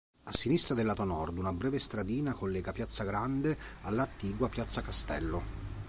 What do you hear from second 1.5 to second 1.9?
breve